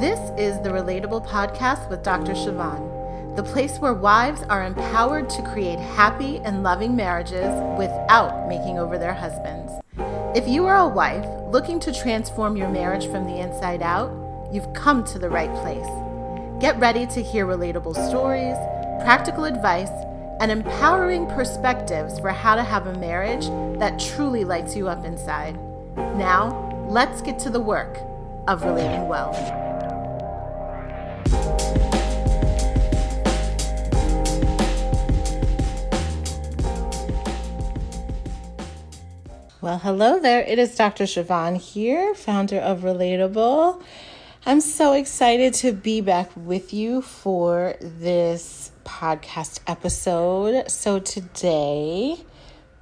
[0.00, 2.30] This is the Relatable Podcast with Dr.
[2.30, 8.78] Siobhan, the place where wives are empowered to create happy and loving marriages without making
[8.78, 9.72] over their husbands.
[10.36, 14.12] If you are a wife looking to transform your marriage from the inside out,
[14.52, 15.90] you've come to the right place.
[16.62, 18.54] Get ready to hear relatable stories,
[19.02, 19.90] practical advice,
[20.38, 23.48] and empowering perspectives for how to have a marriage
[23.80, 25.58] that truly lights you up inside.
[25.96, 27.98] Now, let's get to the work
[28.46, 29.67] of relating well.
[39.68, 40.40] Well, hello there.
[40.40, 41.04] It is Dr.
[41.04, 43.82] Siobhan here, founder of Relatable.
[44.46, 50.70] I'm so excited to be back with you for this podcast episode.
[50.70, 52.16] So, today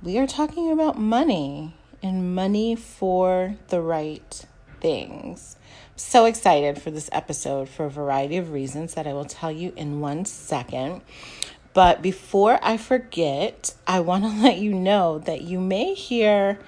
[0.00, 4.46] we are talking about money and money for the right
[4.80, 5.56] things.
[5.96, 9.72] So excited for this episode for a variety of reasons that I will tell you
[9.77, 11.00] in one second.
[11.77, 16.58] But before I forget, I want to let you know that you may hear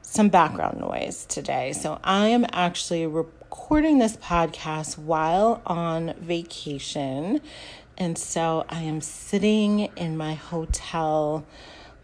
[0.00, 1.72] some background noise today.
[1.72, 7.40] So I am actually recording this podcast while on vacation.
[7.98, 11.44] And so I am sitting in my hotel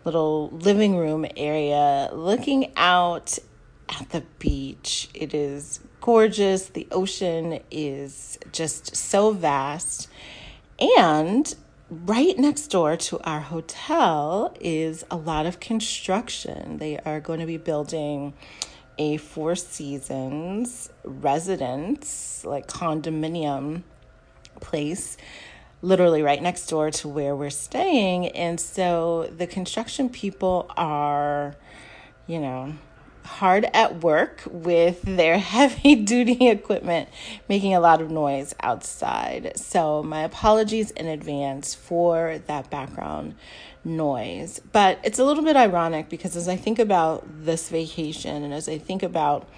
[0.04, 3.38] little living room area looking out
[3.88, 5.08] at the beach.
[5.14, 6.66] It is gorgeous.
[6.66, 10.08] The ocean is just so vast.
[10.98, 11.54] And
[11.90, 16.78] right next door to our hotel is a lot of construction.
[16.78, 18.32] They are going to be building
[18.96, 23.82] a Four Seasons residence, like condominium
[24.60, 25.16] place,
[25.82, 28.28] literally right next door to where we're staying.
[28.28, 31.56] And so the construction people are,
[32.26, 32.74] you know,
[33.24, 37.08] hard at work with their heavy duty equipment
[37.48, 39.52] making a lot of noise outside.
[39.56, 43.34] So, my apologies in advance for that background
[43.84, 44.60] noise.
[44.72, 48.68] But it's a little bit ironic because as I think about this vacation and as
[48.68, 49.48] I think about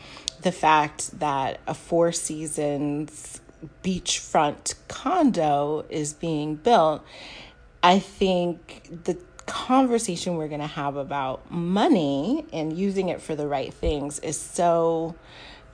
[0.42, 3.40] the fact that a Four Seasons
[3.82, 7.04] beachfront condo is being built,
[7.82, 9.14] I think the
[9.52, 14.40] conversation we're going to have about money and using it for the right things is
[14.40, 15.14] so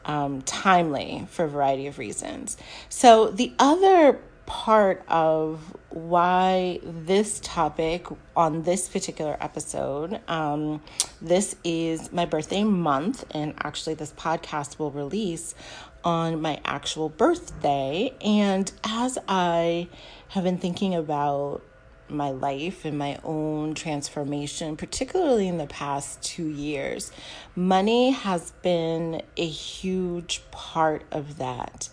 [0.04, 2.56] um, timely for a variety of reasons.
[2.88, 10.82] So, the other part of why this topic on this particular episode, um,
[11.22, 15.54] this is my birthday month, and actually, this podcast will release
[16.02, 18.12] on my actual birthday.
[18.22, 19.86] And as I
[20.30, 21.62] have been thinking about
[22.10, 27.12] my life and my own transformation, particularly in the past two years,
[27.54, 31.88] money has been a huge part of that.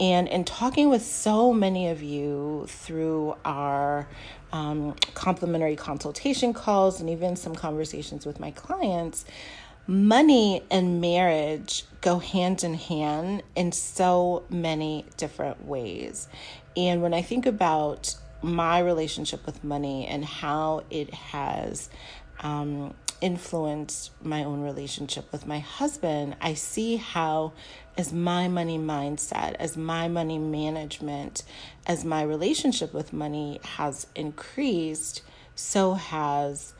[0.00, 4.06] And in talking with so many of you through our
[4.52, 9.24] um, complimentary consultation calls and even some conversations with my clients,
[9.88, 16.28] money and marriage go hand in hand in so many different ways.
[16.76, 21.90] And when I think about my relationship with money and how it has
[22.40, 27.52] um, influenced my own relationship with my husband, I see how,
[27.96, 31.42] as my money mindset, as my money management,
[31.86, 35.22] as my relationship with money has increased,
[35.54, 36.74] so has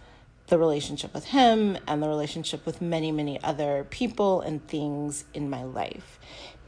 [0.46, 5.50] the relationship with him and the relationship with many, many other people and things in
[5.50, 6.18] my life.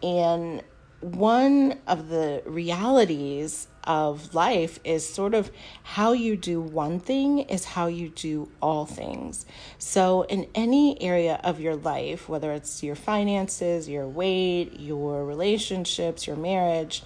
[0.03, 0.63] And
[1.01, 5.51] one of the realities of life is sort of
[5.83, 9.47] how you do one thing is how you do all things.
[9.79, 16.27] So, in any area of your life, whether it's your finances, your weight, your relationships,
[16.27, 17.03] your marriage,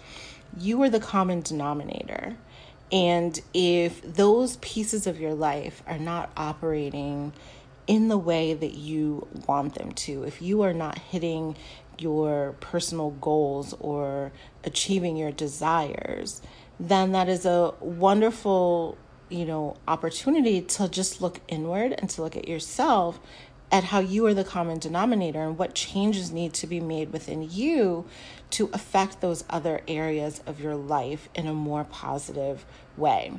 [0.59, 2.37] you are the common denominator.
[2.93, 7.33] And if those pieces of your life are not operating
[7.87, 11.57] in the way that you want them to, if you are not hitting
[11.99, 14.33] your personal goals or
[14.65, 16.43] achieving your desires,
[16.79, 18.99] then that is a wonderful,
[19.29, 23.21] you know, opportunity to just look inward and to look at yourself
[23.73, 27.49] at how you are the common denominator and what changes need to be made within
[27.51, 28.05] you
[28.51, 32.65] to affect those other areas of your life in a more positive
[32.97, 33.33] way.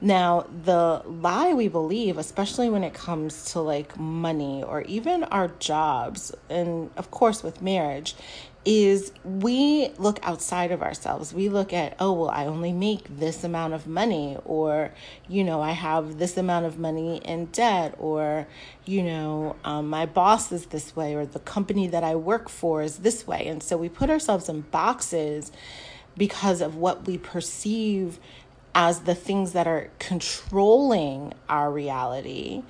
[0.00, 5.48] Now, the lie we believe, especially when it comes to like money or even our
[5.48, 8.14] jobs, and of course with marriage,
[8.64, 11.34] is we look outside of ourselves.
[11.34, 14.92] We look at, oh, well, I only make this amount of money, or,
[15.28, 18.46] you know, I have this amount of money in debt, or,
[18.84, 22.82] you know, um, my boss is this way, or the company that I work for
[22.82, 23.46] is this way.
[23.46, 25.50] And so we put ourselves in boxes
[26.16, 28.20] because of what we perceive
[28.74, 32.62] as the things that are controlling our reality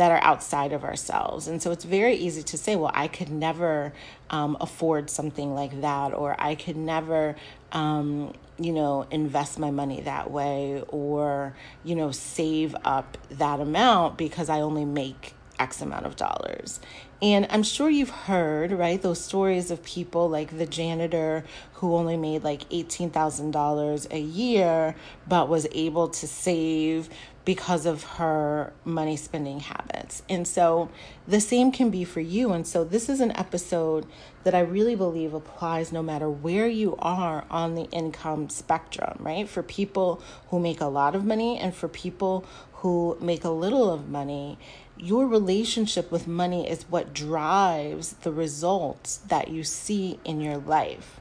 [0.00, 1.46] that are outside of ourselves.
[1.46, 3.92] And so it's very easy to say, well, I could never
[4.30, 7.36] um, afford something like that, or I could never,
[7.72, 11.54] um, you know, invest my money that way, or,
[11.84, 16.80] you know, save up that amount because I only make X amount of dollars.
[17.20, 21.44] And I'm sure you've heard, right, those stories of people like the janitor
[21.74, 24.94] who only made like $18,000 a year,
[25.28, 27.10] but was able to save
[27.50, 30.22] because of her money spending habits.
[30.28, 30.88] And so
[31.26, 32.52] the same can be for you.
[32.52, 34.06] And so this is an episode
[34.44, 39.48] that I really believe applies no matter where you are on the income spectrum, right?
[39.48, 42.44] For people who make a lot of money and for people
[42.74, 44.56] who make a little of money
[45.02, 51.19] your relationship with money is what drives the results that you see in your life.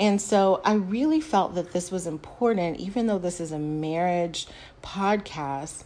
[0.00, 4.46] And so I really felt that this was important, even though this is a marriage
[4.82, 5.84] podcast.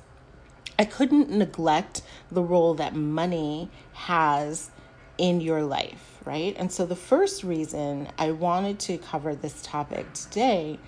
[0.79, 4.71] I couldn't neglect the role that money has
[5.19, 6.55] in your life, right?
[6.59, 10.79] And so the first reason I wanted to cover this topic today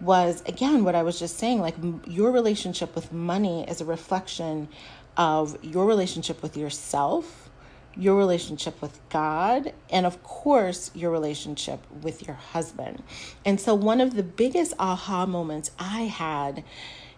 [0.00, 1.76] was again what I was just saying like
[2.06, 4.68] your relationship with money is a reflection
[5.16, 7.48] of your relationship with yourself,
[7.96, 13.02] your relationship with God, and of course, your relationship with your husband.
[13.44, 16.64] And so, one of the biggest aha moments I had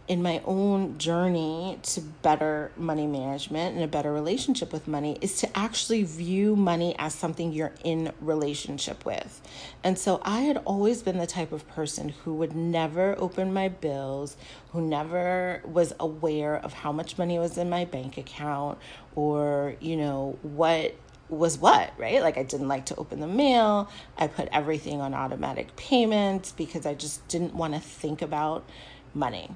[0.08, 5.38] in my own journey to better money management and a better relationship with money is
[5.38, 9.40] to actually view money as something you're in relationship with.
[9.82, 13.68] And so I had always been the type of person who would never open my
[13.68, 14.36] bills,
[14.70, 18.78] who never was aware of how much money was in my bank account
[19.16, 20.94] or, you know, what
[21.28, 22.22] was what, right?
[22.22, 23.90] Like I didn't like to open the mail.
[24.16, 28.64] I put everything on automatic payments because I just didn't want to think about
[29.12, 29.50] money.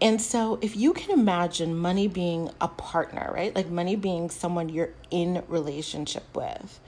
[0.00, 3.54] And so, if you can imagine money being a partner, right?
[3.54, 6.78] Like money being someone you're in relationship with,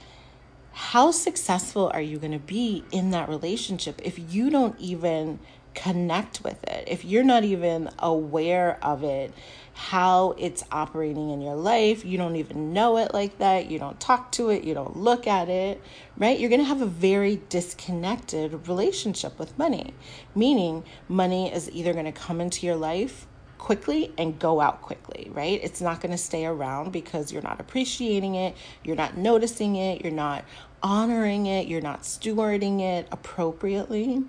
[0.73, 5.41] how successful are you going to be in that relationship if you don't even
[5.75, 9.32] connect with it, if you're not even aware of it,
[9.75, 13.99] how it's operating in your life, you don't even know it like that, you don't
[13.99, 15.81] talk to it, you don't look at it,
[16.19, 16.38] right?
[16.38, 19.94] You're going to have a very disconnected relationship with money,
[20.34, 23.26] meaning money is either going to come into your life
[23.61, 25.61] quickly and go out quickly, right?
[25.62, 30.02] It's not going to stay around because you're not appreciating it, you're not noticing it,
[30.02, 30.44] you're not
[30.82, 34.23] honoring it, you're not stewarding it appropriately.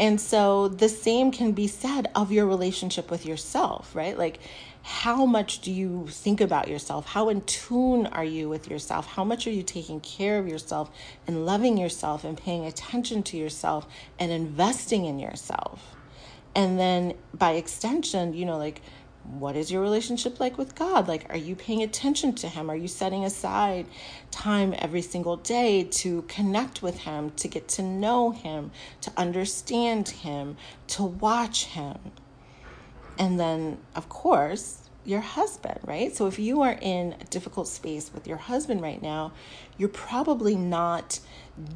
[0.00, 4.16] And so the same can be said of your relationship with yourself, right?
[4.16, 4.38] Like,
[4.82, 7.06] how much do you think about yourself?
[7.06, 9.06] How in tune are you with yourself?
[9.06, 10.90] How much are you taking care of yourself
[11.26, 13.86] and loving yourself and paying attention to yourself
[14.18, 15.96] and investing in yourself?
[16.54, 18.80] And then by extension, you know, like,
[19.30, 21.06] what is your relationship like with God?
[21.06, 22.70] Like, are you paying attention to Him?
[22.70, 23.86] Are you setting aside
[24.30, 28.70] time every single day to connect with Him, to get to know Him,
[29.02, 30.56] to understand Him,
[30.88, 31.98] to watch Him?
[33.18, 36.14] And then, of course, your husband, right?
[36.14, 39.32] So if you are in a difficult space with your husband right now,
[39.78, 41.20] you're probably not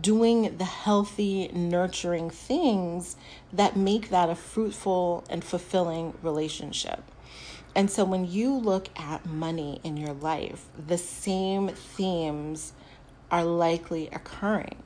[0.01, 3.17] doing the healthy, nurturing things
[3.53, 7.03] that make that a fruitful and fulfilling relationship.
[7.75, 12.73] And so when you look at money in your life, the same themes
[13.31, 14.83] are likely occurring.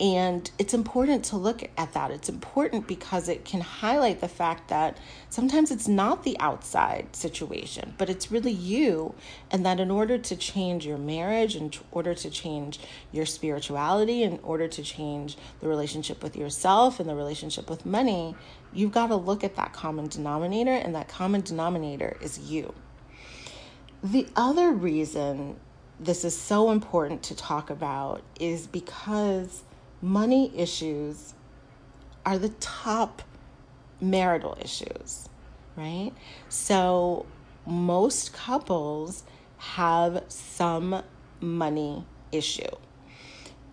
[0.00, 2.10] And it's important to look at that.
[2.10, 4.96] It's important because it can highlight the fact that
[5.28, 9.14] sometimes it's not the outside situation, but it's really you.
[9.50, 12.80] And that in order to change your marriage, in order to change
[13.12, 18.34] your spirituality, in order to change the relationship with yourself and the relationship with money,
[18.72, 22.72] you've got to look at that common denominator, and that common denominator is you.
[24.02, 25.60] The other reason
[25.98, 29.62] this is so important to talk about is because
[30.02, 31.34] money issues
[32.24, 33.22] are the top
[34.00, 35.28] marital issues,
[35.76, 36.12] right?
[36.48, 37.26] So
[37.66, 39.24] most couples
[39.58, 41.02] have some
[41.40, 42.76] money issue,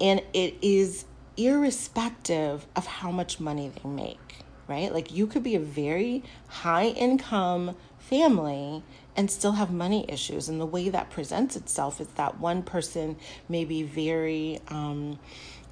[0.01, 1.05] and it is
[1.37, 4.43] irrespective of how much money they make.
[4.67, 4.93] right?
[4.93, 8.83] Like you could be a very high income family
[9.15, 10.49] and still have money issues.
[10.49, 13.17] And the way that presents itself is that one person
[13.49, 15.19] may be very um,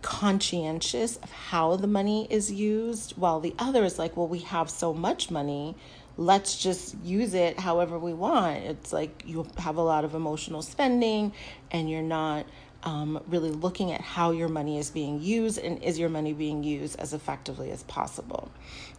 [0.02, 4.70] conscientious of how the money is used, while the other is like, well, we have
[4.70, 5.76] so much money.
[6.18, 8.64] Let's just use it however we want.
[8.64, 11.34] It's like you have a lot of emotional spending
[11.72, 12.46] and you're not
[12.84, 16.64] um, really looking at how your money is being used and is your money being
[16.64, 18.52] used as effectively as possible.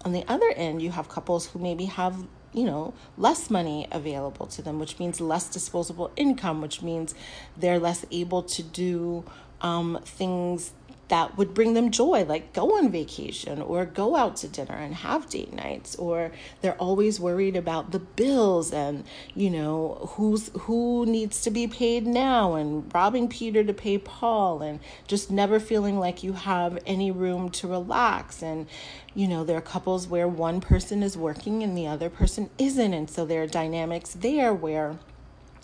[0.05, 4.47] On the other end, you have couples who maybe have you know, less money available
[4.47, 7.15] to them, which means less disposable income, which means
[7.55, 9.23] they're less able to do
[9.61, 10.73] um, things
[11.09, 14.95] that would bring them joy, like go on vacation or go out to dinner and
[14.95, 21.07] have date nights, or they're always worried about the bills and you know who's who
[21.07, 25.99] needs to be paid now and robbing Peter to pay Paul and just never feeling
[25.99, 28.43] like you have any room to relax.
[28.43, 28.67] And
[29.15, 32.95] you know there are couples where one person is working and the other person isn't.
[32.95, 34.99] And so there are dynamics there where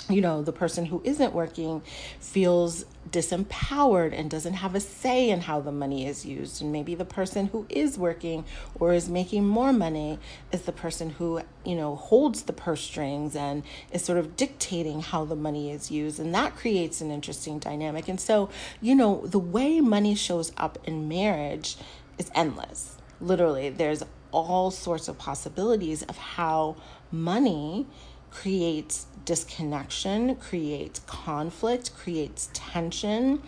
[0.08, 1.82] you know, the person who isn't working
[2.18, 6.62] feels disempowered and doesn't have a say in how the money is used.
[6.62, 8.44] And maybe the person who is working
[8.78, 10.18] or is making more money
[10.50, 15.02] is the person who, you know, holds the purse strings and is sort of dictating
[15.02, 16.18] how the money is used.
[16.18, 18.08] And that creates an interesting dynamic.
[18.08, 18.48] And so,
[18.80, 21.76] you know, the way money shows up in marriage
[22.18, 22.96] is endless.
[23.20, 26.76] Literally, there's all sorts of possibilities of how
[27.10, 27.86] money
[28.32, 33.42] creates disconnection, creates conflict, creates tension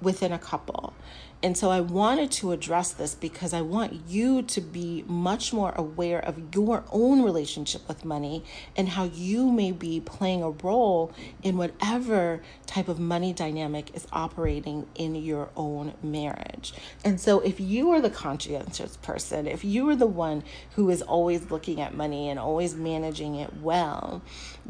[0.00, 0.94] within a couple.
[1.42, 5.72] And so I wanted to address this because I want you to be much more
[5.74, 8.44] aware of your own relationship with money
[8.76, 14.06] and how you may be playing a role in whatever type of money dynamic is
[14.12, 16.74] operating in your own marriage.
[17.04, 20.44] And so if you are the conscientious person, if you are the one
[20.76, 24.20] who is always looking at money and always managing it well,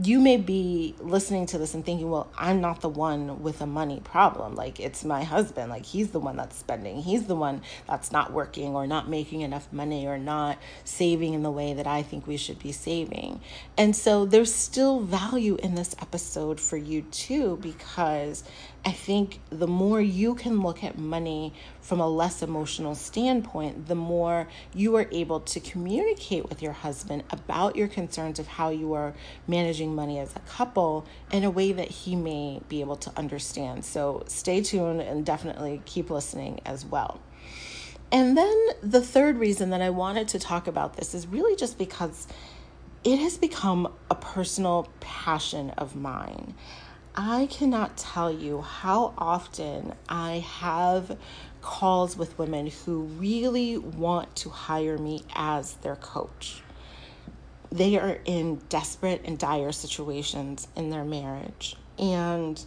[0.00, 3.66] you may be listening to this and thinking, well, I'm not the one with a
[3.66, 4.54] money problem.
[4.54, 7.02] Like it's my husband, like he's the one that's spending.
[7.02, 11.42] He's the one that's not working or not making enough money or not saving in
[11.42, 13.40] the way that I think we should be saving.
[13.76, 18.44] And so there's still value in this episode for you too, because
[18.82, 23.94] I think the more you can look at money from a less emotional standpoint, the
[23.94, 28.94] more you are able to communicate with your husband about your concerns of how you
[28.94, 29.12] are
[29.46, 33.84] managing money as a couple in a way that he may be able to understand.
[33.84, 37.20] So stay tuned and definitely keep listening as well.
[38.10, 41.76] And then the third reason that I wanted to talk about this is really just
[41.76, 42.26] because
[43.04, 46.54] it has become a personal passion of mine.
[47.14, 51.18] I cannot tell you how often I have
[51.60, 56.62] calls with women who really want to hire me as their coach.
[57.72, 62.64] They are in desperate and dire situations in their marriage, and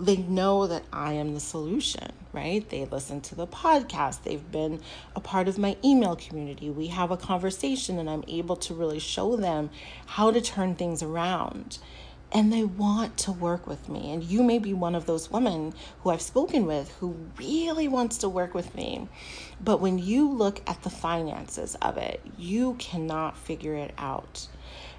[0.00, 2.68] they know that I am the solution, right?
[2.68, 4.80] They listen to the podcast, they've been
[5.14, 6.70] a part of my email community.
[6.70, 9.70] We have a conversation, and I'm able to really show them
[10.06, 11.78] how to turn things around
[12.32, 14.12] and they want to work with me.
[14.12, 18.18] And you may be one of those women who I've spoken with who really wants
[18.18, 19.08] to work with me.
[19.62, 24.48] But when you look at the finances of it, you cannot figure it out.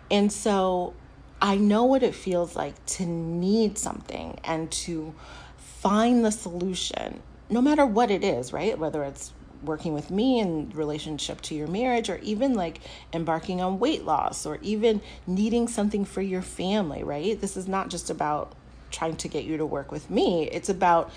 [0.10, 0.93] And so
[1.41, 5.13] I know what it feels like to need something and to
[5.57, 8.77] find the solution, no matter what it is, right?
[8.77, 9.34] Whether it's
[9.67, 12.79] working with me in relationship to your marriage or even like
[13.13, 17.39] embarking on weight loss or even needing something for your family, right?
[17.39, 18.53] This is not just about
[18.89, 20.50] trying to get you to work with me.
[20.51, 21.12] It's about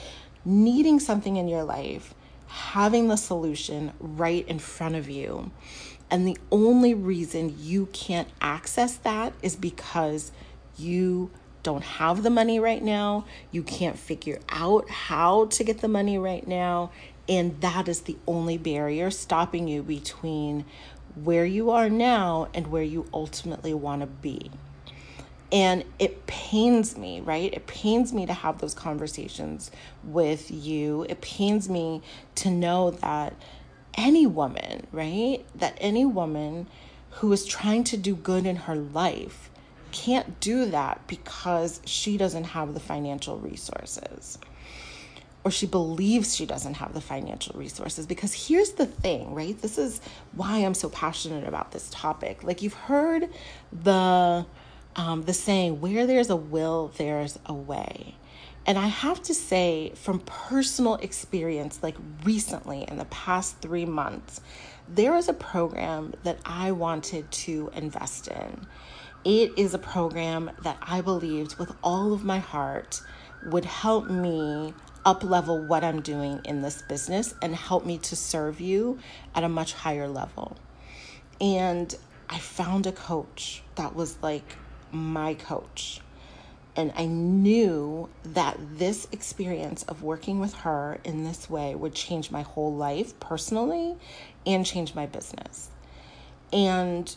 [0.45, 2.15] needing something in your life,
[2.49, 5.51] having the solution right in front of you.
[6.11, 10.33] And the only reason you can't access that is because
[10.77, 11.31] you
[11.63, 13.27] don't have the money right now.
[13.51, 16.91] You can't figure out how to get the money right now.
[17.29, 20.65] And that is the only barrier stopping you between
[21.15, 24.51] where you are now and where you ultimately want to be.
[25.53, 27.53] And it pains me, right?
[27.53, 29.71] It pains me to have those conversations
[30.05, 31.05] with you.
[31.09, 32.03] It pains me
[32.37, 33.35] to know that
[33.95, 35.45] any woman, right?
[35.57, 36.69] That any woman
[37.15, 39.51] who is trying to do good in her life
[39.91, 44.39] can't do that because she doesn't have the financial resources
[45.45, 48.07] or she believes she doesn't have the financial resources.
[48.07, 49.61] Because here's the thing, right?
[49.61, 50.01] This is
[50.33, 52.45] why I'm so passionate about this topic.
[52.45, 53.29] Like you've heard
[53.73, 54.45] the
[54.97, 58.17] um, the saying, "Where there's a will, there's a way."
[58.67, 64.43] And I have to say, from personal experience, like recently in the past three months,
[64.87, 68.67] there was a program that I wanted to invest in.
[69.25, 73.01] It is a program that I believed with all of my heart
[73.47, 78.17] would help me up level what I'm doing in this business and help me to
[78.17, 78.99] serve you
[79.35, 80.57] at a much higher level.
[81.41, 81.95] And
[82.29, 84.57] I found a coach that was like
[84.93, 86.01] my coach.
[86.77, 92.31] And I knew that this experience of working with her in this way would change
[92.31, 93.97] my whole life personally
[94.47, 95.69] and change my business.
[96.53, 97.15] And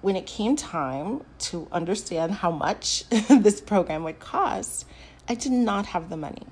[0.00, 4.86] when it came time to understand how much this program would cost,
[5.28, 6.46] I did not have the money.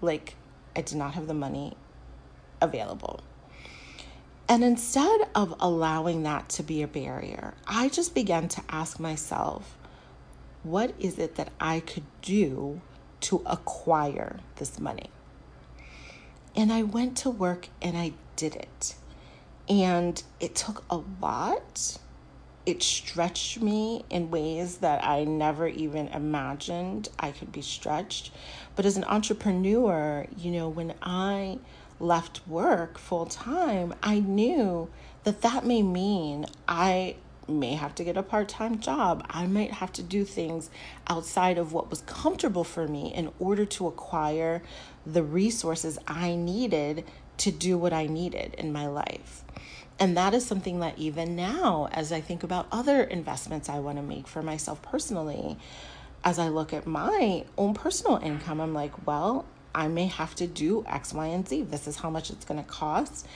[0.00, 0.36] Like,
[0.74, 1.76] I did not have the money
[2.60, 3.20] available.
[4.48, 9.76] And instead of allowing that to be a barrier, I just began to ask myself,
[10.62, 12.80] what is it that I could do
[13.22, 15.10] to acquire this money?
[16.54, 18.94] And I went to work and I did it.
[19.68, 21.98] And it took a lot.
[22.64, 28.30] It stretched me in ways that I never even imagined I could be stretched.
[28.76, 31.58] But as an entrepreneur, you know, when I
[31.98, 34.88] left work full time, I knew
[35.24, 37.16] that that may mean I
[37.48, 39.24] may have to get a part time job.
[39.30, 40.68] I might have to do things
[41.08, 44.62] outside of what was comfortable for me in order to acquire
[45.06, 47.04] the resources I needed
[47.38, 49.42] to do what I needed in my life.
[49.98, 53.96] And that is something that even now, as I think about other investments I want
[53.96, 55.56] to make for myself personally,
[56.26, 60.48] as I look at my own personal income, I'm like, well, I may have to
[60.48, 61.62] do X, Y, and Z.
[61.62, 63.28] This is how much it's going to cost.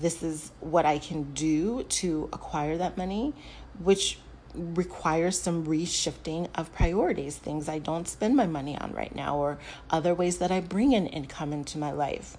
[0.00, 3.34] This is what I can do to acquire that money,
[3.80, 4.18] which
[4.54, 9.58] requires some reshifting of priorities, things I don't spend my money on right now, or
[9.90, 12.38] other ways that I bring in income into my life.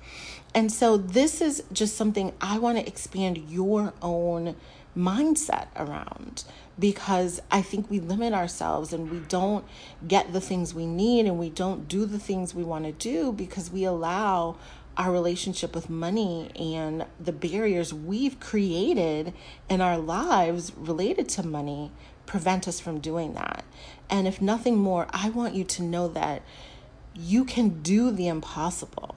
[0.55, 4.55] And so, this is just something I want to expand your own
[4.99, 6.43] mindset around
[6.77, 9.65] because I think we limit ourselves and we don't
[10.07, 13.31] get the things we need and we don't do the things we want to do
[13.31, 14.57] because we allow
[14.97, 19.33] our relationship with money and the barriers we've created
[19.69, 21.91] in our lives related to money
[22.25, 23.63] prevent us from doing that.
[24.09, 26.41] And if nothing more, I want you to know that
[27.15, 29.15] you can do the impossible,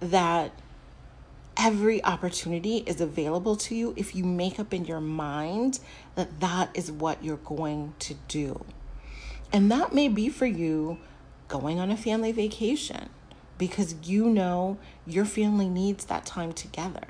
[0.00, 0.52] that
[1.56, 5.78] every opportunity is available to you if you make up in your mind
[6.14, 8.64] that that is what you're going to do.
[9.52, 10.98] And that may be for you
[11.48, 13.08] going on a family vacation
[13.58, 17.08] because you know your family needs that time together.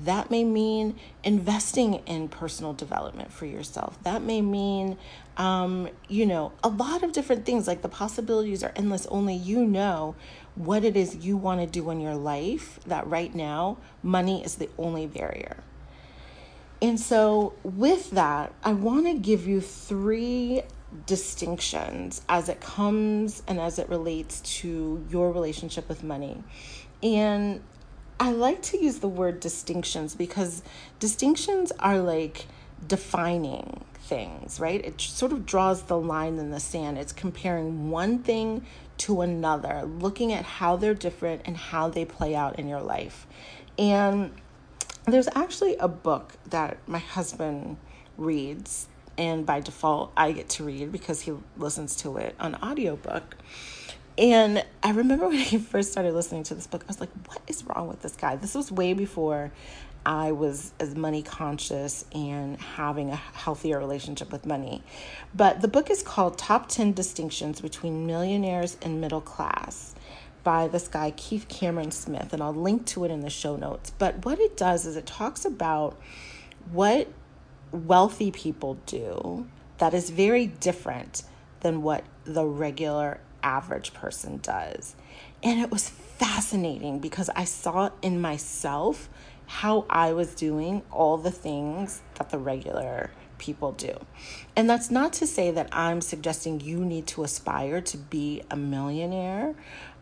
[0.00, 4.02] That may mean investing in personal development for yourself.
[4.02, 4.96] That may mean,
[5.36, 7.68] um, you know, a lot of different things.
[7.68, 9.04] Like the possibilities are endless.
[9.06, 10.14] Only you know
[10.54, 12.80] what it is you want to do in your life.
[12.86, 15.58] That right now, money is the only barrier.
[16.82, 20.62] And so, with that, I want to give you three
[21.06, 26.42] distinctions as it comes and as it relates to your relationship with money.
[27.02, 27.62] And
[28.18, 30.62] I like to use the word distinctions because
[30.98, 32.46] distinctions are like
[32.86, 34.84] defining things, right?
[34.84, 36.98] It sort of draws the line in the sand.
[36.98, 38.66] It's comparing one thing
[39.00, 43.26] to another, looking at how they're different and how they play out in your life.
[43.78, 44.32] And
[45.06, 47.78] there's actually a book that my husband
[48.18, 53.36] reads and by default I get to read because he listens to it on audiobook.
[54.20, 57.40] And I remember when I first started listening to this book, I was like, what
[57.48, 58.36] is wrong with this guy?
[58.36, 59.50] This was way before
[60.04, 64.82] I was as money conscious and having a healthier relationship with money.
[65.34, 69.94] But the book is called Top 10 Distinctions Between Millionaires and Middle Class
[70.42, 73.90] by this guy, Keith Cameron Smith, and I'll link to it in the show notes.
[73.98, 76.00] But what it does is it talks about
[76.72, 77.08] what
[77.72, 79.46] wealthy people do
[79.78, 81.22] that is very different
[81.60, 84.94] than what the regular average person does.
[85.42, 89.08] And it was fascinating because I saw in myself
[89.46, 93.98] how I was doing all the things that the regular people do.
[94.54, 98.56] And that's not to say that I'm suggesting you need to aspire to be a
[98.56, 99.54] millionaire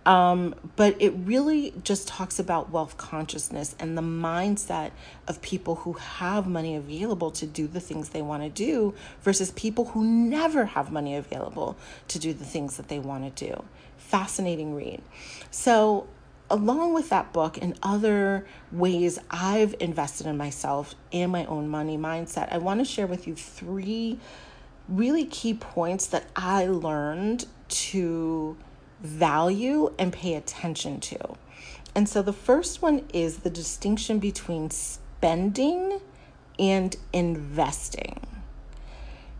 [0.06, 4.92] um, but it really just talks about wealth consciousness and the mindset
[5.26, 9.50] of people who have money available to do the things they want to do versus
[9.52, 11.76] people who never have money available
[12.08, 13.64] to do the things that they want to do.
[13.96, 15.02] Fascinating read.
[15.50, 16.06] So,
[16.50, 21.98] along with that book and other ways I've invested in myself and my own money
[21.98, 24.18] mindset, I want to share with you three
[24.88, 28.56] really key points that I learned to
[29.00, 31.36] value and pay attention to.
[31.94, 36.00] And so the first one is the distinction between spending
[36.58, 38.20] and investing.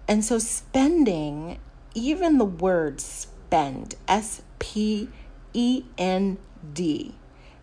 [0.06, 1.58] And so spending,
[1.94, 5.08] even the word spend, S P
[5.52, 6.38] E N
[6.72, 7.14] D,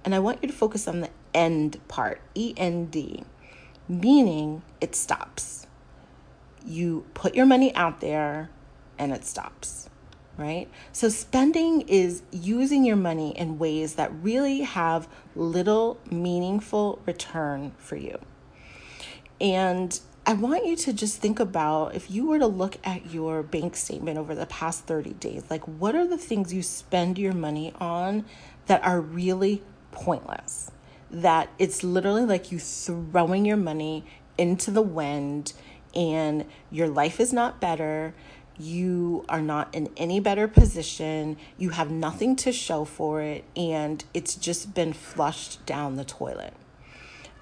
[0.04, 3.24] and I want you to focus on the end part, E N D,
[3.88, 5.68] meaning it stops.
[6.66, 8.50] You put your money out there
[8.98, 9.90] and it stops,
[10.38, 10.68] right?
[10.92, 17.96] So, spending is using your money in ways that really have little meaningful return for
[17.96, 18.20] you.
[19.40, 23.44] And I want you to just think about if you were to look at your
[23.44, 27.34] bank statement over the past 30 days, like what are the things you spend your
[27.34, 28.26] money on
[28.66, 30.72] that are really pointless?
[31.12, 34.04] That it's literally like you throwing your money
[34.36, 35.54] into the wind
[35.96, 38.16] and your life is not better.
[38.58, 41.38] You are not in any better position.
[41.58, 46.54] You have nothing to show for it, and it's just been flushed down the toilet.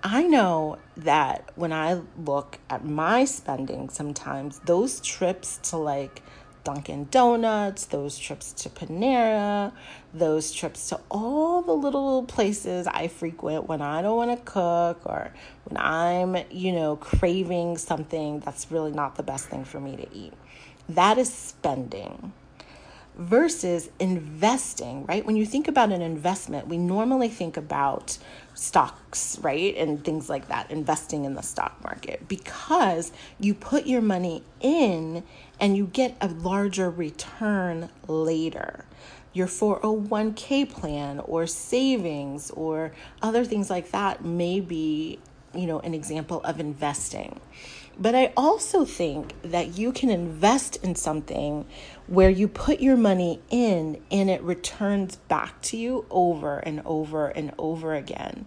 [0.04, 6.22] I know that when I look at my spending, sometimes those trips to like
[6.64, 9.72] Dunkin' Donuts, those trips to Panera,
[10.14, 15.02] those trips to all the little places I frequent when I don't want to cook
[15.06, 15.34] or
[15.66, 20.08] when I'm, you know, craving something that's really not the best thing for me to
[20.14, 20.34] eat.
[20.90, 22.34] That is spending
[23.16, 25.26] versus investing, right?
[25.26, 28.18] When you think about an investment, we normally think about
[28.54, 29.76] stocks, right?
[29.78, 35.24] And things like that, investing in the stock market because you put your money in
[35.60, 38.86] and you get a larger return later.
[39.32, 42.92] Your 401k plan or savings or
[43.22, 45.20] other things like that may be,
[45.56, 47.40] you know, an example of investing.
[47.98, 51.66] But I also think that you can invest in something
[52.08, 57.28] where you put your money in and it returns back to you over and over
[57.28, 58.46] and over again.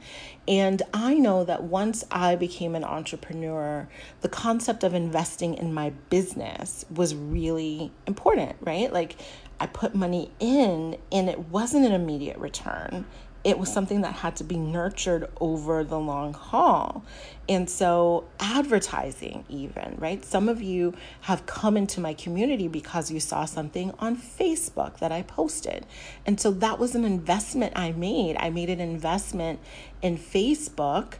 [0.48, 3.88] And I know that once I became an entrepreneur,
[4.20, 8.92] the concept of investing in my business was really important, right?
[8.92, 9.16] Like
[9.60, 13.06] I put money in and it wasn't an immediate return
[13.46, 17.04] it was something that had to be nurtured over the long haul.
[17.48, 20.24] And so, advertising, even, right?
[20.24, 25.12] Some of you have come into my community because you saw something on Facebook that
[25.12, 25.86] I posted.
[26.26, 28.36] And so, that was an investment I made.
[28.36, 29.60] I made an investment
[30.02, 31.14] in Facebook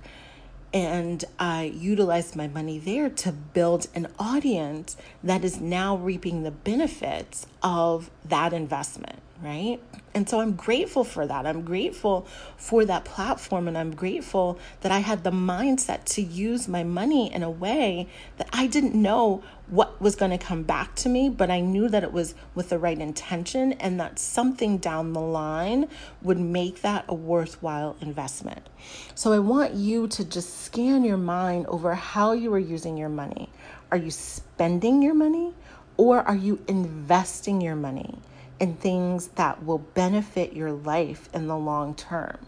[0.75, 6.51] and I utilized my money there to build an audience that is now reaping the
[6.51, 9.81] benefits of that investment right?
[10.15, 11.47] And so I'm grateful for that.
[11.47, 16.69] I'm grateful for that platform and I'm grateful that I had the mindset to use
[16.69, 20.95] my money in a way that I didn't know what was going to come back
[20.95, 24.79] to me, but I knew that it was with the right intention and that something
[24.79, 25.89] down the line
[26.23, 28.69] would make that a worthwhile investment.
[29.15, 33.09] So I want you to just scan your mind over how you are using your
[33.09, 33.51] money.
[33.91, 35.53] Are you spending your money
[35.97, 38.19] or are you investing your money?
[38.59, 42.39] And things that will benefit your life in the long term,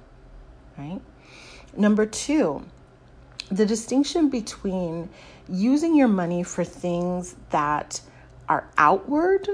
[0.77, 1.01] right?
[1.77, 2.64] Number two,
[3.51, 5.09] the distinction between
[5.49, 8.01] using your money for things that
[8.49, 9.49] are outward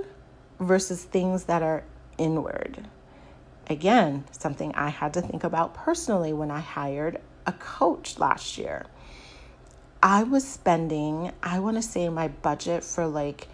[0.60, 1.84] versus things that are
[2.18, 2.86] inward.
[3.68, 8.86] Again, something I had to think about personally when I hired a coach last year.
[10.02, 13.48] I was spending, I want to say, my budget for like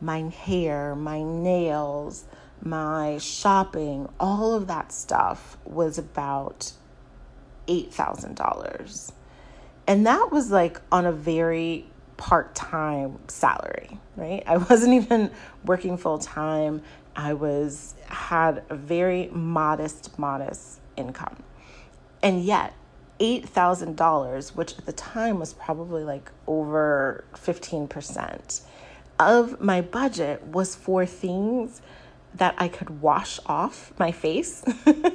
[0.00, 2.24] my hair, my nails,
[2.62, 6.72] my shopping, all of that stuff was about
[7.68, 9.12] $8,000.
[9.86, 14.42] And that was like on a very part time salary, right?
[14.46, 15.30] I wasn't even
[15.64, 16.82] working full time.
[17.14, 21.42] I was had a very modest, modest income.
[22.22, 22.74] And yet,
[23.20, 28.60] $8,000, which at the time was probably like over 15%
[29.18, 31.80] of my budget, was for things
[32.36, 34.64] that I could wash off my face,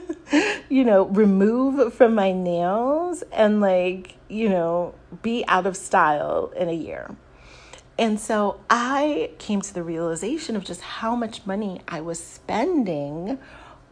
[0.70, 6.70] you know, remove from my nails, and like, you know, be out of style in
[6.70, 7.16] a year.
[7.98, 13.38] And so I came to the realization of just how much money I was spending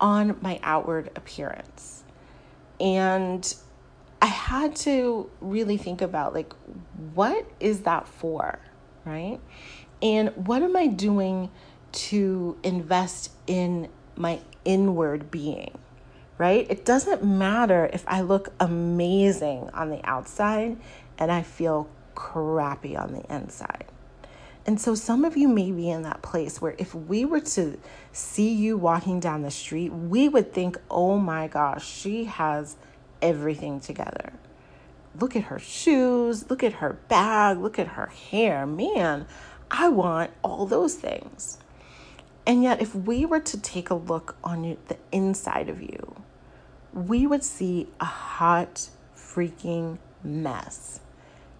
[0.01, 2.03] on my outward appearance.
[2.79, 3.53] And
[4.21, 6.53] I had to really think about like,
[7.13, 8.59] what is that for?
[9.05, 9.39] Right?
[10.01, 11.51] And what am I doing?
[11.91, 15.77] To invest in my inward being,
[16.37, 16.65] right?
[16.69, 20.77] It doesn't matter if I look amazing on the outside
[21.17, 23.85] and I feel crappy on the inside.
[24.65, 27.79] And so some of you may be in that place where if we were to
[28.11, 32.75] see you walking down the street, we would think, oh my gosh, she has
[33.21, 34.33] everything together.
[35.19, 38.67] Look at her shoes, look at her bag, look at her hair.
[38.67, 39.25] Man,
[39.71, 41.57] I want all those things.
[42.49, 46.23] And yet, if we were to take a look on the inside of you,
[46.91, 50.99] we would see a hot freaking mess.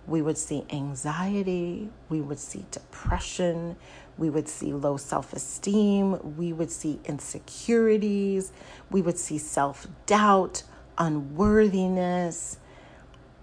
[0.07, 3.75] We would see anxiety, we would see depression,
[4.17, 8.51] we would see low self esteem, we would see insecurities,
[8.89, 10.63] we would see self doubt,
[10.97, 12.57] unworthiness,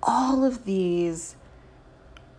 [0.02, 1.37] all of these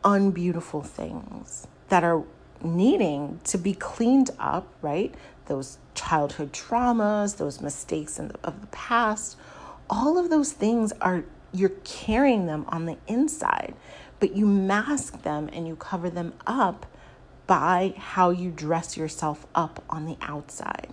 [0.03, 2.25] unbeautiful things that are
[2.63, 5.13] needing to be cleaned up, right?
[5.45, 9.37] Those childhood traumas, those mistakes the, of the past,
[9.89, 13.73] all of those things are, you're carrying them on the inside,
[14.19, 16.85] but you mask them and you cover them up
[17.45, 20.89] by how you dress yourself up on the outside.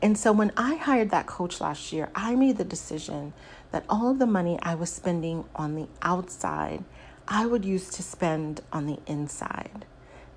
[0.00, 3.32] And so when I hired that coach last year, I made the decision
[3.70, 6.84] that all of the money I was spending on the outside,
[7.26, 9.86] I would use to spend on the inside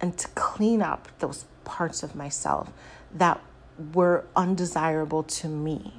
[0.02, 2.72] and to clean up those parts of myself
[3.14, 3.42] that
[3.94, 5.94] were undesirable to me.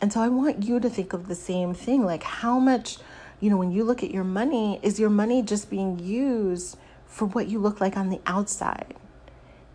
[0.00, 2.98] And so I want you to think of the same thing like how much,
[3.40, 7.26] you know, when you look at your money, is your money just being used for
[7.26, 8.94] what you look like on the outside?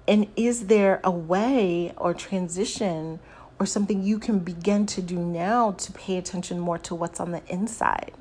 [0.08, 3.20] And is there a way or transition
[3.60, 7.32] or something you can begin to do now to pay attention more to what's on
[7.32, 8.12] the inside?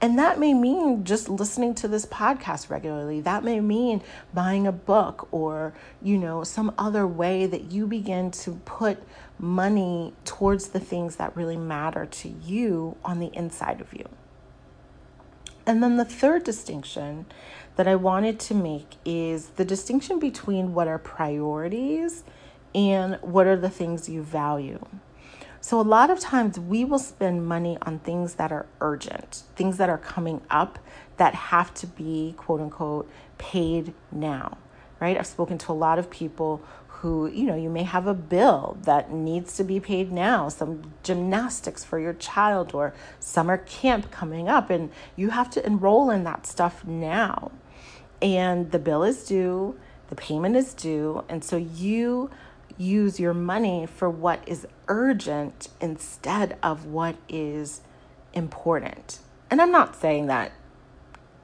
[0.00, 3.20] And that may mean just listening to this podcast regularly.
[3.20, 4.02] That may mean
[4.34, 8.98] buying a book or, you know, some other way that you begin to put
[9.38, 14.06] money towards the things that really matter to you on the inside of you.
[15.64, 17.26] And then the third distinction
[17.76, 22.22] that I wanted to make is the distinction between what are priorities
[22.74, 24.84] and what are the things you value.
[25.66, 29.78] So, a lot of times we will spend money on things that are urgent, things
[29.78, 30.78] that are coming up
[31.16, 34.58] that have to be quote unquote paid now,
[35.00, 35.18] right?
[35.18, 38.78] I've spoken to a lot of people who, you know, you may have a bill
[38.82, 44.48] that needs to be paid now, some gymnastics for your child or summer camp coming
[44.48, 47.50] up, and you have to enroll in that stuff now.
[48.22, 49.76] And the bill is due,
[50.10, 52.30] the payment is due, and so you
[52.78, 57.80] use your money for what is urgent instead of what is
[58.32, 59.18] important.
[59.50, 60.52] And I'm not saying that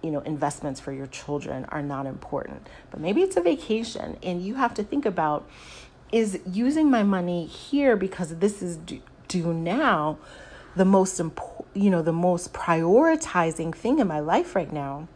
[0.02, 4.42] you know investments for your children are not important, but maybe it's a vacation and
[4.42, 5.48] you have to think about
[6.10, 10.18] is using my money here because this is due, due now
[10.76, 15.08] the most important you know the most prioritizing thing in my life right now.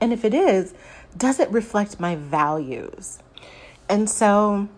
[0.00, 0.72] And if it is,
[1.14, 3.18] does it reflect my values?
[3.86, 4.68] And so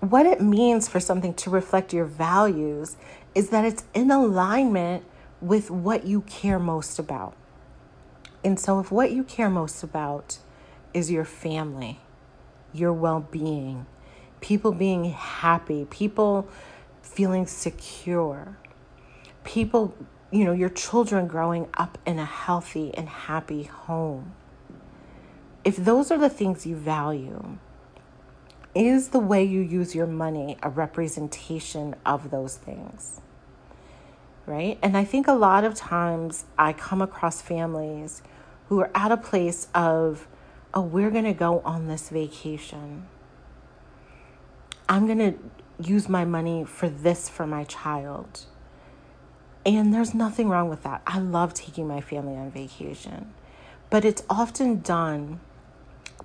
[0.00, 2.96] what it means for something to reflect your values
[3.34, 5.04] is that it's in alignment
[5.40, 7.34] with what you care most about.
[8.44, 10.38] And so, if what you care most about
[10.94, 12.00] is your family,
[12.72, 13.86] your well being,
[14.40, 16.48] people being happy, people
[17.02, 18.56] feeling secure,
[19.44, 19.94] people,
[20.30, 24.34] you know, your children growing up in a healthy and happy home,
[25.64, 27.58] if those are the things you value,
[28.76, 33.22] is the way you use your money a representation of those things?
[34.44, 34.78] Right?
[34.82, 38.22] And I think a lot of times I come across families
[38.68, 40.28] who are at a place of,
[40.74, 43.06] oh, we're going to go on this vacation.
[44.88, 45.34] I'm going to
[45.82, 48.44] use my money for this for my child.
[49.64, 51.02] And there's nothing wrong with that.
[51.06, 53.32] I love taking my family on vacation.
[53.90, 55.40] But it's often done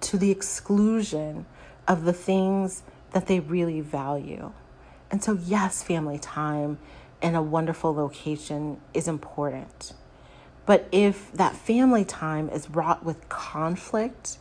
[0.02, 1.46] to the exclusion
[1.92, 4.54] of the things that they really value.
[5.12, 6.78] And so, yes, family time
[7.22, 9.92] in a wonderful location is important.
[10.66, 14.38] But if that family time is wrought with conflict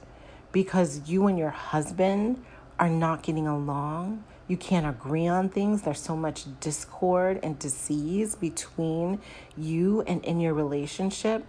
[0.52, 2.40] because you and your husband
[2.78, 8.36] are not getting along, you can't agree on things, there's so much discord and disease
[8.36, 9.18] between
[9.56, 11.44] you and in your relationship,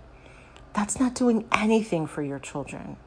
[0.74, 2.98] that's not doing anything for your children.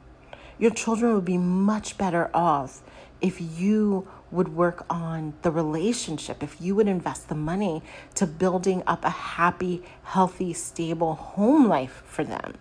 [0.58, 2.82] Your children would be much better off
[3.20, 7.82] if you would work on the relationship, if you would invest the money
[8.14, 12.54] to building up a happy, healthy, stable home life for them.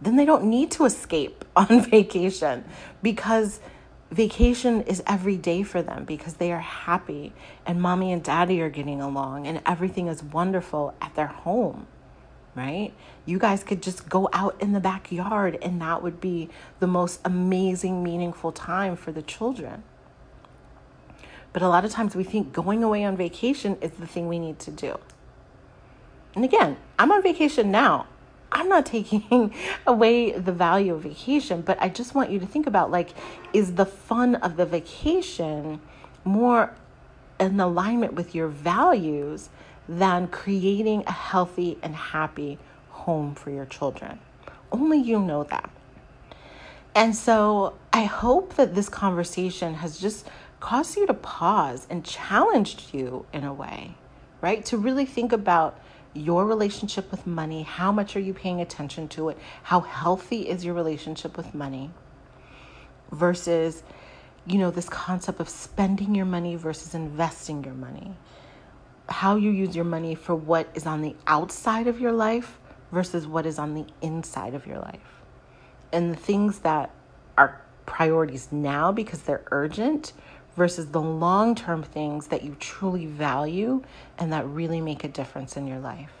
[0.00, 2.64] Then they don't need to escape on vacation
[3.02, 3.60] because
[4.10, 7.32] vacation is every day for them because they are happy
[7.64, 11.86] and mommy and daddy are getting along and everything is wonderful at their home,
[12.60, 12.92] right?
[13.24, 17.20] You guys could just go out in the backyard and that would be the most
[17.24, 19.82] amazing, meaningful time for the children.
[21.52, 24.38] But a lot of times we think going away on vacation is the thing we
[24.38, 24.98] need to do.
[26.34, 28.06] And again, I'm on vacation now.
[28.52, 29.54] I'm not taking
[29.86, 33.10] away the value of vacation, but I just want you to think about like,
[33.54, 35.80] is the fun of the vacation
[36.24, 36.74] more
[37.40, 39.48] in alignment with your values
[39.90, 42.58] than creating a healthy and happy
[42.90, 44.20] home for your children?
[44.70, 45.68] Only you know that.
[46.94, 50.28] And so I hope that this conversation has just
[50.60, 53.94] caused you to pause and challenged you in a way,
[54.40, 54.64] right?
[54.66, 55.80] To really think about
[56.14, 57.62] your relationship with money.
[57.62, 59.38] How much are you paying attention to it?
[59.64, 61.90] How healthy is your relationship with money?
[63.10, 63.82] Versus,
[64.46, 68.14] you know, this concept of spending your money versus investing your money.
[69.10, 72.58] How you use your money for what is on the outside of your life
[72.92, 75.22] versus what is on the inside of your life.
[75.92, 76.90] And the things that
[77.36, 80.12] are priorities now because they're urgent
[80.56, 83.82] versus the long term things that you truly value
[84.18, 86.12] and that really make a difference in your life.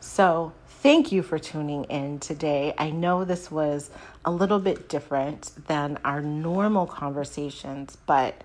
[0.00, 2.74] So, thank you for tuning in today.
[2.76, 3.90] I know this was
[4.24, 8.44] a little bit different than our normal conversations, but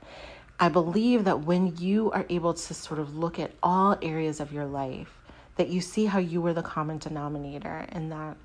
[0.59, 4.51] I believe that when you are able to sort of look at all areas of
[4.51, 5.09] your life,
[5.55, 8.35] that you see how you were the common denominator, and that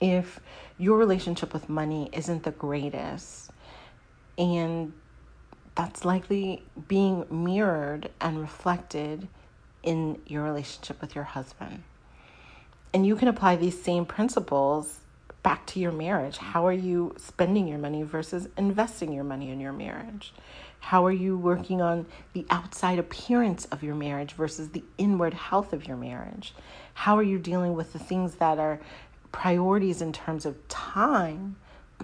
[0.00, 0.40] if
[0.78, 3.50] your relationship with money isn't the greatest,
[4.38, 4.92] and
[5.74, 9.28] that's likely being mirrored and reflected
[9.82, 11.82] in your relationship with your husband.
[12.94, 15.00] And you can apply these same principles
[15.42, 16.38] back to your marriage.
[16.38, 20.32] How are you spending your money versus investing your money in your marriage?
[20.80, 25.72] How are you working on the outside appearance of your marriage versus the inward health
[25.72, 26.54] of your marriage?
[26.94, 28.80] How are you dealing with the things that are
[29.32, 31.56] priorities in terms of time,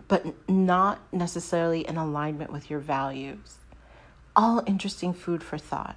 [0.08, 3.58] but not necessarily in alignment with your values?
[4.36, 5.96] all interesting food for thought.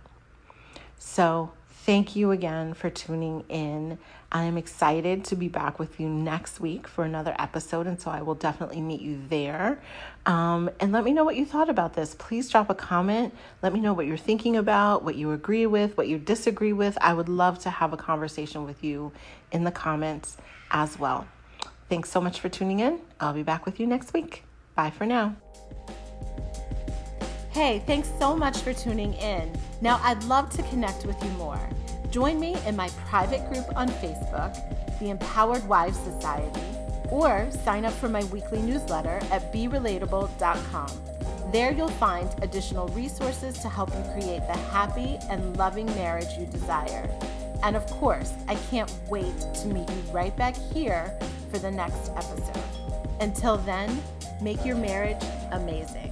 [0.97, 1.51] So,
[1.87, 3.97] thank you again for tuning in.
[4.29, 8.11] I am excited to be back with you next week for another episode, and so
[8.11, 9.81] I will definitely meet you there.
[10.25, 12.13] Um, and let me know what you thought about this.
[12.13, 13.33] Please drop a comment.
[13.63, 16.97] Let me know what you're thinking about, what you agree with, what you disagree with.
[16.99, 19.13] I would love to have a conversation with you
[19.53, 20.35] in the comments
[20.71, 21.25] as well.
[21.87, 22.99] Thanks so much for tuning in.
[23.21, 24.43] I'll be back with you next week.
[24.75, 25.37] Bye for now.
[27.57, 29.51] Hey, thanks so much for tuning in.
[29.81, 31.59] Now, I'd love to connect with you more.
[32.11, 34.53] Join me in my private group on Facebook,
[34.99, 36.61] the Empowered Wives Society,
[37.09, 40.91] or sign up for my weekly newsletter at berelatable.com.
[41.51, 46.45] There you'll find additional resources to help you create the happy and loving marriage you
[46.45, 47.09] desire.
[47.63, 51.17] And of course, I can't wait to meet you right back here
[51.49, 52.63] for the next episode.
[53.19, 53.99] Until then,
[54.43, 56.06] make your marriage amazing.